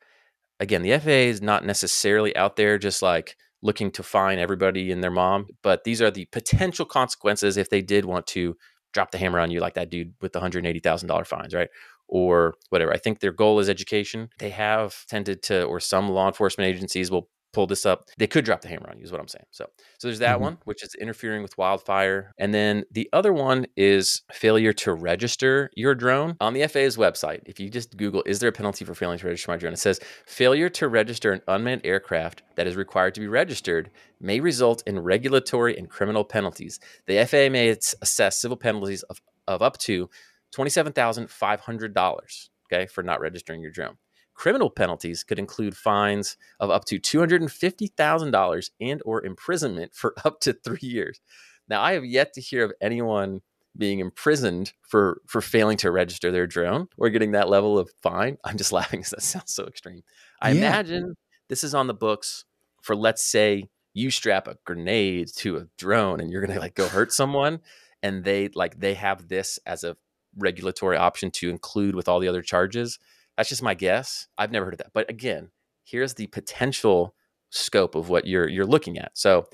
again, 0.60 0.82
the 0.82 0.98
FAA 0.98 1.30
is 1.30 1.42
not 1.42 1.65
necessarily 1.65 2.36
out 2.36 2.56
there 2.56 2.77
just 2.77 3.01
like 3.01 3.36
looking 3.62 3.92
to 3.92 4.03
fine 4.03 4.39
everybody 4.39 4.92
and 4.92 5.03
their 5.03 5.12
mom, 5.12 5.48
but 5.62 5.84
these 5.84 6.01
are 6.01 6.12
the 6.12 6.25
potential 6.25 6.86
consequences 6.86 7.56
if 7.58 7.70
they 7.70 7.82
did 7.82 8.06
want 8.06 8.27
to 8.27 8.56
drop 8.94 9.12
the 9.12 9.18
hammer 9.18 9.39
on 9.39 9.51
you 9.51 9.60
like 9.60 9.74
that 9.74 9.89
dude 9.89 10.13
with 10.22 10.34
the 10.34 10.39
$180,000 10.39 11.25
fines, 11.25 11.53
right? 11.53 11.70
Or 12.08 12.56
whatever. 12.70 12.94
I 12.94 12.98
think 12.98 13.20
their 13.20 13.32
goal 13.32 13.60
is 13.60 13.70
education. 13.70 14.30
They 14.39 14.50
have 14.50 15.06
tended 15.08 15.42
to, 15.44 15.63
or 15.63 15.80
some 15.80 16.10
law 16.10 16.27
enforcement 16.27 16.70
agencies 16.70 17.10
will 17.10 17.30
pull 17.53 17.67
this 17.67 17.86
up, 17.86 18.10
they 18.17 18.27
could 18.27 18.43
drop 18.43 18.62
the 18.62 18.67
hammer 18.67 18.89
on 18.89 18.98
you, 18.98 19.03
is 19.03 19.12
what 19.12 19.22
I'm 19.22 19.27
saying. 19.27 19.45
So, 19.51 19.65
so 20.00 20.07
there's 20.07 20.19
that 20.19 20.36
mm-hmm. 20.36 20.43
one, 20.43 20.57
which 20.65 20.83
is 20.83 20.95
interfering 20.95 21.41
with 21.43 21.57
wildfire. 21.57 22.31
And 22.38 22.53
then 22.53 22.83
the 22.91 23.07
other 23.13 23.31
one 23.31 23.67
is 23.77 24.24
failure 24.31 24.74
to 24.74 24.93
register 24.93 25.69
your 25.75 25.95
drone 25.95 26.36
on 26.41 26.53
the 26.53 26.67
FAA's 26.67 26.98
website. 26.98 27.41
If 27.45 27.60
you 27.60 27.69
just 27.69 27.95
Google, 27.95 28.24
is 28.25 28.39
there 28.39 28.50
a 28.50 28.53
penalty 28.53 28.83
for 28.83 28.95
failing 28.95 29.19
to 29.19 29.27
register 29.27 29.51
my 29.51 29.57
drone? 29.57 29.74
It 29.74 29.79
says 29.79 30.00
failure 30.25 30.69
to 30.69 30.88
register 30.88 31.31
an 31.31 31.41
unmanned 31.48 31.81
aircraft 31.86 32.43
that 32.55 32.67
is 32.67 32.75
required 32.75 33.13
to 33.15 33.22
be 33.22 33.27
registered 33.27 33.91
may 34.19 34.39
result 34.39 34.83
in 34.88 35.00
regulatory 35.00 35.77
and 35.77 35.89
criminal 35.89 36.24
penalties. 36.24 36.79
The 37.05 37.25
FAA 37.25 37.50
may 37.50 37.69
assess 37.69 38.41
civil 38.41 38.57
penalties 38.57 39.03
of, 39.03 39.22
of 39.48 39.62
up 39.62 39.77
to 39.79 40.10
$27,500, 40.55 42.50
okay, 42.72 42.86
for 42.88 43.03
not 43.03 43.19
registering 43.19 43.62
your 43.62 43.72
drone. 43.72 43.98
Criminal 44.43 44.69
penalties 44.69 45.23
could 45.23 45.39
include 45.39 45.77
fines 45.77 46.35
of 46.59 46.69
up 46.69 46.83
to 46.83 47.00
$250,000 47.00 48.69
and 48.81 49.01
or 49.05 49.25
imprisonment 49.25 49.95
for 49.95 50.13
up 50.25 50.41
to 50.41 50.51
3 50.51 50.79
years. 50.81 51.21
Now, 51.69 51.81
I 51.81 51.93
have 51.93 52.03
yet 52.03 52.33
to 52.33 52.41
hear 52.41 52.65
of 52.65 52.73
anyone 52.81 53.39
being 53.77 54.00
imprisoned 54.00 54.73
for 54.81 55.21
for 55.27 55.39
failing 55.39 55.77
to 55.77 55.91
register 55.91 56.29
their 56.29 56.45
drone 56.45 56.89
or 56.97 57.09
getting 57.09 57.31
that 57.31 57.47
level 57.47 57.79
of 57.79 57.89
fine. 58.01 58.38
I'm 58.43 58.57
just 58.57 58.71
laughing 58.73 59.00
because 59.00 59.12
that 59.12 59.21
sounds 59.21 59.53
so 59.53 59.63
extreme. 59.63 60.03
I 60.41 60.51
yeah. 60.51 60.57
imagine 60.57 61.15
this 61.47 61.63
is 61.63 61.73
on 61.73 61.88
the 61.88 61.93
books 61.93 62.43
for 62.81 62.97
let's 62.97 63.23
say 63.23 63.69
you 63.93 64.12
strap 64.12 64.50
a 64.50 64.57
grenade 64.65 65.29
to 65.38 65.55
a 65.55 65.67
drone 65.77 66.19
and 66.19 66.29
you're 66.29 66.45
going 66.45 66.53
to 66.53 66.59
like 66.59 66.75
go 66.75 66.89
hurt 66.89 67.13
someone 67.13 67.62
and 68.01 68.25
they 68.25 68.50
like 68.50 68.77
they 68.81 68.95
have 68.95 69.29
this 69.29 69.57
as 69.65 69.85
a 69.85 69.95
regulatory 70.38 70.97
option 70.97 71.31
to 71.31 71.50
include 71.50 71.95
with 71.95 72.09
all 72.09 72.19
the 72.19 72.27
other 72.27 72.41
charges 72.41 73.00
that's 73.37 73.49
just 73.49 73.63
my 73.63 73.73
guess. 73.73 74.27
I've 74.37 74.51
never 74.51 74.65
heard 74.65 74.75
of 74.75 74.79
that. 74.79 74.93
But 74.93 75.09
again, 75.09 75.49
here's 75.83 76.13
the 76.15 76.27
potential 76.27 77.15
scope 77.49 77.95
of 77.95 78.09
what 78.09 78.25
you're 78.25 78.49
you're 78.49 78.65
looking 78.65 78.97
at. 78.97 79.11
So 79.13 79.47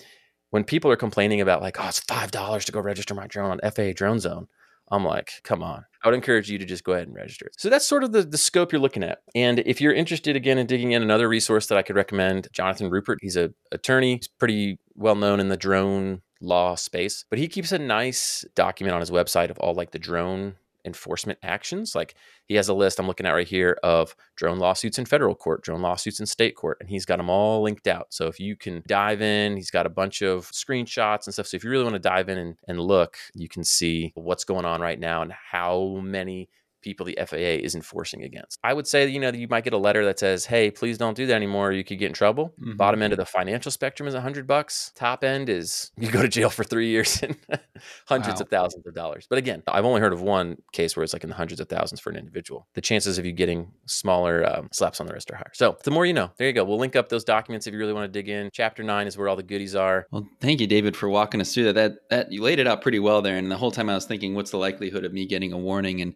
when 0.52 0.64
people 0.64 0.92
are 0.92 0.96
complaining 0.96 1.42
about 1.42 1.62
like, 1.62 1.80
oh, 1.80 1.88
it's 1.88 2.00
five 2.00 2.32
dollars 2.32 2.66
to 2.66 2.72
go 2.72 2.80
register 2.80 3.14
my 3.14 3.28
drone 3.28 3.52
on 3.52 3.72
FAA 3.72 3.92
Drone 3.96 4.20
Zone, 4.20 4.48
I'm 4.92 5.06
like, 5.06 5.32
come 5.44 5.62
on. 5.62 5.86
I 6.04 6.08
would 6.08 6.16
encourage 6.16 6.50
you 6.50 6.58
to 6.58 6.66
just 6.66 6.84
go 6.84 6.94
ahead 6.94 7.08
and 7.08 7.16
register. 7.16 7.50
So 7.58 7.70
that's 7.70 7.86
sort 7.86 8.04
of 8.04 8.12
the, 8.12 8.24
the 8.24 8.38
scope 8.38 8.72
you're 8.72 8.82
looking 8.82 9.04
at. 9.04 9.20
And 9.36 9.60
if 9.60 9.82
you're 9.82 9.94
interested 9.94 10.36
again 10.36 10.58
in 10.58 10.66
digging 10.66 10.94
in 10.94 11.04
another 11.04 11.28
resource 11.28 11.68
that 11.68 11.78
I 11.78 11.82
could 11.82 11.96
recommend, 11.96 12.48
Jonathan 12.54 12.90
Rupprecht, 12.90 13.18
he's 13.22 13.36
a 13.36 13.52
attorney, 13.72 14.16
he's 14.16 14.28
pretty 14.28 14.80
well 14.96 15.16
known 15.16 15.40
in 15.40 15.50
the 15.50 15.58
drone 15.58 16.22
law 16.42 16.76
space, 16.76 17.26
but 17.30 17.38
he 17.38 17.48
keeps 17.48 17.72
a 17.72 17.78
nice 17.78 18.46
document 18.56 18.96
on 18.96 19.02
his 19.02 19.12
website 19.12 19.50
of 19.50 19.60
all 19.60 19.74
like 19.74 19.92
the 19.92 20.00
drone 20.00 20.56
enforcement 20.90 21.40
actions. 21.44 21.96
Like 21.96 22.16
he 22.46 22.56
has 22.56 22.68
a 22.68 22.74
list 22.74 23.00
I'm 23.00 23.08
looking 23.08 23.26
at 23.26 23.32
right 23.32 23.48
here 23.48 23.78
of 23.84 24.16
drone 24.36 24.60
lawsuits 24.60 24.98
in 24.98 25.06
federal 25.06 25.36
court, 25.36 25.64
drone 25.64 25.82
lawsuits 25.82 26.20
in 26.20 26.26
state 26.26 26.56
court, 26.56 26.78
and 26.82 26.90
he's 26.90 27.06
got 27.06 27.18
them 27.18 27.30
all 27.30 27.62
linked 27.62 27.88
out. 27.88 28.08
So 28.10 28.28
if 28.28 28.40
you 28.40 28.56
can 28.56 28.84
dive 28.88 29.22
in, 29.22 29.56
he's 29.56 29.72
got 29.72 29.86
a 29.86 29.90
bunch 29.90 30.22
of 30.22 30.52
screenshots 30.52 31.26
and 31.26 31.34
stuff. 31.34 31.48
So 31.48 31.56
if 31.56 31.64
you 31.64 31.70
really 31.70 31.86
want 31.86 31.94
to 31.94 32.00
dive 32.00 32.28
in 32.28 32.38
and, 32.38 32.56
and 32.68 32.82
look, 32.82 33.18
you 33.34 33.48
can 33.48 33.64
see 33.64 34.12
what's 34.16 34.44
going 34.44 34.66
on 34.66 34.82
right 34.82 35.00
now 35.00 35.22
and 35.22 35.32
how 35.32 36.02
many 36.04 36.50
people 36.90 37.06
the 37.06 37.18
FAA 37.26 37.62
is 37.64 37.76
enforcing 37.76 38.24
against. 38.24 38.60
I 38.64 38.74
would 38.74 38.88
say, 38.88 39.08
you 39.08 39.20
know, 39.20 39.30
you 39.30 39.48
might 39.48 39.64
get 39.64 39.74
a 39.74 39.78
letter 39.78 40.04
that 40.06 40.20
says, 40.20 40.46
"Hey, 40.46 40.72
please 40.72 40.98
don't 40.98 41.16
do 41.16 41.26
that 41.28 41.36
anymore. 41.36 41.72
You 41.72 41.84
could 41.84 42.00
get 42.00 42.08
in 42.08 42.14
trouble." 42.14 42.54
Mm-hmm. 42.60 42.78
Bottom 42.78 43.02
end 43.02 43.14
of 43.14 43.18
the 43.18 43.26
financial 43.26 43.72
spectrum 43.72 44.08
is 44.08 44.14
a 44.14 44.22
hundred 44.22 44.48
bucks. 44.48 44.92
Top 44.96 45.24
end 45.24 45.50
is 45.50 45.92
you 45.98 46.12
go 46.12 46.22
to 46.22 46.28
jail 46.28 46.50
for 46.50 46.64
three 46.64 46.90
years 46.90 47.22
and 47.22 47.38
hundreds 48.08 48.40
wow. 48.40 48.44
of 48.44 48.50
thousands 48.50 48.88
of 48.88 48.94
dollars. 48.94 49.28
But 49.30 49.38
again, 49.38 49.64
I've 49.68 49.86
only 49.86 50.02
heard 50.02 50.14
of 50.14 50.22
one 50.22 50.58
case 50.74 50.96
where 50.96 51.04
it's 51.04 51.14
like 51.14 51.24
in 51.24 51.30
the 51.30 51.36
hundreds 51.36 51.62
of 51.62 51.70
thousands 51.70 52.00
for 52.00 52.10
an 52.10 52.18
individual. 52.18 52.68
The 52.74 52.82
chances 52.82 53.18
of 53.18 53.26
you 53.26 53.32
getting 53.32 53.72
smaller 53.86 54.46
um, 54.50 54.70
slaps 54.72 55.00
on 55.00 55.08
the 55.08 55.14
wrist 55.14 55.32
are 55.32 55.36
higher. 55.36 55.52
So 55.54 55.78
the 55.84 55.92
more 55.92 56.06
you 56.06 56.14
know. 56.14 56.32
There 56.38 56.48
you 56.48 56.54
go. 56.54 56.64
We'll 56.64 56.78
link 56.78 56.96
up 56.96 57.10
those 57.10 57.24
documents 57.24 57.68
if 57.68 57.74
you 57.74 57.80
really 57.80 57.94
want 57.94 58.12
to 58.12 58.20
dig 58.20 58.30
in. 58.30 58.50
Chapter 58.54 58.84
nine 58.84 59.08
is 59.08 59.18
where 59.18 59.28
all 59.28 59.36
the 59.36 59.44
goodies 59.44 59.76
are. 59.76 60.08
Well, 60.12 60.28
thank 60.42 60.62
you, 60.62 60.68
David, 60.68 60.96
for 60.96 61.10
walking 61.10 61.42
us 61.42 61.54
through 61.54 61.66
that. 61.66 61.76
That 61.76 62.10
that 62.10 62.32
you 62.32 62.42
laid 62.42 62.60
it 62.60 62.68
out 62.68 62.82
pretty 62.82 63.00
well 63.00 63.22
there. 63.22 63.38
And 63.38 63.52
the 63.52 63.58
whole 63.58 63.72
time 63.72 63.90
I 63.90 63.96
was 63.96 64.06
thinking, 64.06 64.36
what's 64.36 64.52
the 64.52 64.58
likelihood 64.58 65.06
of 65.06 65.14
me 65.14 65.26
getting 65.26 65.54
a 65.54 65.58
warning 65.58 66.02
and 66.02 66.16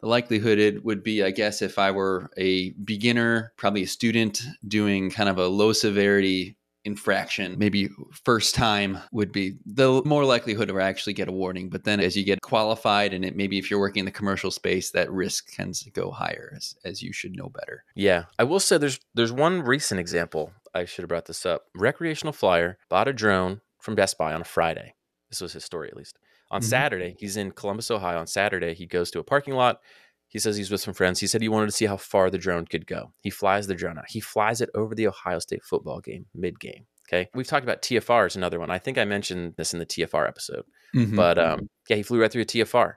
the 0.00 0.08
likelihood 0.08 0.58
it 0.58 0.84
would 0.84 1.02
be, 1.02 1.22
I 1.22 1.30
guess, 1.30 1.62
if 1.62 1.78
I 1.78 1.90
were 1.90 2.30
a 2.36 2.70
beginner, 2.72 3.52
probably 3.56 3.82
a 3.84 3.86
student 3.86 4.42
doing 4.66 5.10
kind 5.10 5.28
of 5.28 5.38
a 5.38 5.46
low 5.46 5.72
severity 5.72 6.56
infraction, 6.84 7.56
maybe 7.58 7.88
first 8.24 8.54
time 8.54 8.98
would 9.10 9.32
be 9.32 9.56
the 9.64 10.02
more 10.04 10.24
likelihood 10.24 10.68
of 10.68 10.78
actually 10.78 11.14
get 11.14 11.28
a 11.28 11.32
warning. 11.32 11.70
But 11.70 11.84
then 11.84 12.00
as 12.00 12.16
you 12.16 12.24
get 12.24 12.42
qualified 12.42 13.14
and 13.14 13.24
it 13.24 13.36
maybe 13.36 13.58
if 13.58 13.70
you're 13.70 13.80
working 13.80 14.00
in 14.00 14.04
the 14.04 14.10
commercial 14.10 14.50
space, 14.50 14.90
that 14.90 15.10
risk 15.10 15.52
tends 15.54 15.82
to 15.82 15.90
go 15.90 16.10
higher 16.10 16.52
as, 16.56 16.76
as 16.84 17.02
you 17.02 17.12
should 17.12 17.36
know 17.36 17.48
better. 17.48 17.84
Yeah. 17.94 18.24
I 18.38 18.44
will 18.44 18.60
say 18.60 18.78
there's 18.78 19.00
there's 19.14 19.32
one 19.32 19.62
recent 19.62 20.00
example. 20.00 20.52
I 20.74 20.84
should 20.84 21.02
have 21.02 21.08
brought 21.08 21.26
this 21.26 21.46
up. 21.46 21.64
Recreational 21.74 22.32
flyer 22.32 22.78
bought 22.88 23.08
a 23.08 23.12
drone 23.12 23.60
from 23.80 23.94
Best 23.94 24.18
Buy 24.18 24.34
on 24.34 24.40
a 24.40 24.44
Friday. 24.44 24.94
This 25.30 25.40
was 25.40 25.52
his 25.52 25.64
story 25.64 25.88
at 25.88 25.96
least. 25.96 26.18
On 26.50 26.60
mm-hmm. 26.60 26.68
Saturday, 26.68 27.16
he's 27.18 27.36
in 27.36 27.50
Columbus, 27.50 27.90
Ohio. 27.90 28.18
On 28.18 28.26
Saturday, 28.26 28.74
he 28.74 28.86
goes 28.86 29.10
to 29.12 29.18
a 29.18 29.24
parking 29.24 29.54
lot. 29.54 29.80
He 30.28 30.38
says 30.38 30.56
he's 30.56 30.70
with 30.70 30.80
some 30.80 30.94
friends. 30.94 31.20
He 31.20 31.26
said 31.26 31.42
he 31.42 31.48
wanted 31.48 31.66
to 31.66 31.72
see 31.72 31.86
how 31.86 31.96
far 31.96 32.28
the 32.28 32.38
drone 32.38 32.66
could 32.66 32.86
go. 32.86 33.12
He 33.20 33.30
flies 33.30 33.66
the 33.66 33.74
drone 33.74 33.98
out. 33.98 34.06
He 34.08 34.20
flies 34.20 34.60
it 34.60 34.70
over 34.74 34.94
the 34.94 35.06
Ohio 35.06 35.38
State 35.38 35.62
football 35.62 36.00
game 36.00 36.26
mid 36.34 36.58
game. 36.58 36.86
Okay. 37.08 37.28
We've 37.34 37.46
talked 37.46 37.64
about 37.64 37.82
TFR 37.82 38.26
is 38.26 38.36
another 38.36 38.58
one. 38.58 38.70
I 38.70 38.78
think 38.78 38.98
I 38.98 39.04
mentioned 39.04 39.54
this 39.56 39.72
in 39.72 39.78
the 39.78 39.86
TFR 39.86 40.26
episode. 40.26 40.64
Mm-hmm. 40.94 41.16
But 41.16 41.38
um, 41.38 41.68
yeah, 41.88 41.96
he 41.96 42.02
flew 42.02 42.20
right 42.20 42.32
through 42.32 42.42
a 42.42 42.46
TFR, 42.46 42.94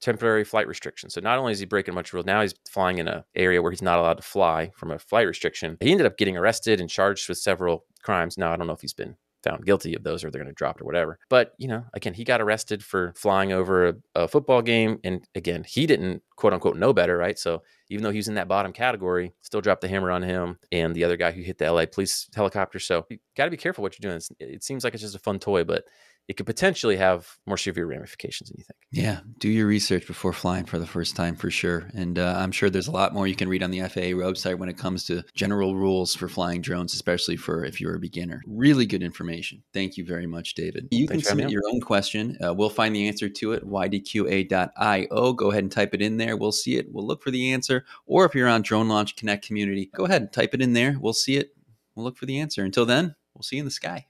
temporary 0.00 0.44
flight 0.44 0.66
restriction. 0.66 1.10
So 1.10 1.20
not 1.20 1.38
only 1.38 1.52
is 1.52 1.60
he 1.60 1.66
breaking 1.66 1.92
a 1.92 1.94
bunch 1.94 2.08
of 2.08 2.14
rules, 2.14 2.26
now 2.26 2.40
he's 2.40 2.54
flying 2.68 2.98
in 2.98 3.06
an 3.06 3.22
area 3.36 3.60
where 3.60 3.70
he's 3.70 3.82
not 3.82 3.98
allowed 3.98 4.16
to 4.16 4.22
fly 4.22 4.70
from 4.76 4.90
a 4.90 4.98
flight 4.98 5.26
restriction. 5.26 5.76
He 5.80 5.92
ended 5.92 6.06
up 6.06 6.16
getting 6.16 6.36
arrested 6.36 6.80
and 6.80 6.88
charged 6.88 7.28
with 7.28 7.38
several 7.38 7.84
crimes. 8.02 8.38
Now 8.38 8.52
I 8.52 8.56
don't 8.56 8.66
know 8.66 8.72
if 8.72 8.80
he's 8.80 8.94
been 8.94 9.16
found 9.42 9.64
guilty 9.64 9.94
of 9.94 10.02
those 10.02 10.24
or 10.24 10.30
they're 10.30 10.42
going 10.42 10.52
to 10.52 10.56
drop 10.56 10.76
it 10.76 10.82
or 10.82 10.84
whatever. 10.84 11.18
But, 11.28 11.52
you 11.58 11.68
know, 11.68 11.84
again, 11.94 12.14
he 12.14 12.24
got 12.24 12.40
arrested 12.40 12.84
for 12.84 13.12
flying 13.16 13.52
over 13.52 13.88
a, 13.88 13.94
a, 14.14 14.28
football 14.28 14.62
game. 14.62 14.98
And 15.04 15.26
again, 15.34 15.64
he 15.64 15.86
didn't 15.86 16.22
quote 16.36 16.52
unquote 16.52 16.76
know 16.76 16.92
better, 16.92 17.16
right? 17.16 17.38
So 17.38 17.62
even 17.88 18.02
though 18.02 18.10
he 18.10 18.18
was 18.18 18.28
in 18.28 18.34
that 18.34 18.48
bottom 18.48 18.72
category, 18.72 19.32
still 19.42 19.60
dropped 19.60 19.80
the 19.80 19.88
hammer 19.88 20.10
on 20.10 20.22
him 20.22 20.58
and 20.70 20.94
the 20.94 21.04
other 21.04 21.16
guy 21.16 21.32
who 21.32 21.42
hit 21.42 21.58
the 21.58 21.70
LA 21.70 21.86
police 21.86 22.28
helicopter. 22.34 22.78
So 22.78 23.06
you 23.08 23.18
got 23.36 23.46
to 23.46 23.50
be 23.50 23.56
careful 23.56 23.82
what 23.82 23.98
you're 23.98 24.10
doing. 24.10 24.20
it 24.38 24.62
seems 24.62 24.84
like 24.84 24.94
it's 24.94 25.02
just 25.02 25.16
a 25.16 25.20
fun 25.20 25.38
toy, 25.38 25.64
but 25.64 25.84
it 26.30 26.36
could 26.36 26.46
potentially 26.46 26.96
have 26.96 27.38
more 27.44 27.56
severe 27.56 27.86
ramifications 27.86 28.50
than 28.50 28.58
you 28.58 28.62
think. 28.62 28.78
Yeah, 28.92 29.18
do 29.38 29.48
your 29.48 29.66
research 29.66 30.06
before 30.06 30.32
flying 30.32 30.64
for 30.64 30.78
the 30.78 30.86
first 30.86 31.16
time 31.16 31.34
for 31.34 31.50
sure. 31.50 31.90
And 31.92 32.20
uh, 32.20 32.36
I'm 32.38 32.52
sure 32.52 32.70
there's 32.70 32.86
a 32.86 32.92
lot 32.92 33.12
more 33.12 33.26
you 33.26 33.34
can 33.34 33.48
read 33.48 33.64
on 33.64 33.72
the 33.72 33.80
FAA 33.80 34.14
website 34.14 34.56
when 34.56 34.68
it 34.68 34.78
comes 34.78 35.04
to 35.06 35.24
general 35.34 35.74
rules 35.74 36.14
for 36.14 36.28
flying 36.28 36.60
drones, 36.60 36.94
especially 36.94 37.36
for 37.36 37.64
if 37.64 37.80
you're 37.80 37.96
a 37.96 37.98
beginner. 37.98 38.42
Really 38.46 38.86
good 38.86 39.02
information. 39.02 39.64
Thank 39.74 39.96
you 39.96 40.04
very 40.04 40.28
much, 40.28 40.54
David. 40.54 40.86
You 40.92 41.08
Thanks 41.08 41.24
can 41.24 41.30
submit 41.30 41.50
your 41.50 41.64
own 41.68 41.80
question. 41.80 42.38
Uh, 42.40 42.54
we'll 42.54 42.70
find 42.70 42.94
the 42.94 43.08
answer 43.08 43.28
to 43.28 43.50
it, 43.50 43.68
ydqa.io. 43.68 45.32
Go 45.32 45.50
ahead 45.50 45.64
and 45.64 45.72
type 45.72 45.94
it 45.94 46.00
in 46.00 46.16
there. 46.16 46.36
We'll 46.36 46.52
see 46.52 46.76
it. 46.76 46.92
We'll 46.92 47.08
look 47.08 47.24
for 47.24 47.32
the 47.32 47.52
answer. 47.52 47.84
Or 48.06 48.24
if 48.24 48.36
you're 48.36 48.46
on 48.46 48.62
Drone 48.62 48.88
Launch 48.88 49.16
Connect 49.16 49.44
community, 49.44 49.90
go 49.92 50.04
ahead 50.04 50.22
and 50.22 50.32
type 50.32 50.54
it 50.54 50.62
in 50.62 50.74
there. 50.74 50.96
We'll 51.00 51.12
see 51.12 51.38
it. 51.38 51.56
We'll 51.96 52.04
look 52.04 52.16
for 52.16 52.26
the 52.26 52.38
answer. 52.38 52.62
Until 52.62 52.86
then, 52.86 53.16
we'll 53.34 53.42
see 53.42 53.56
you 53.56 53.62
in 53.62 53.66
the 53.66 53.72
sky. 53.72 53.98